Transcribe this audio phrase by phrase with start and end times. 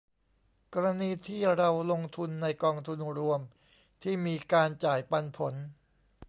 [0.73, 3.41] กรณีที่เราลงทุนในกองทุนรวม
[4.03, 5.53] ที่มีการจ่ายปันผล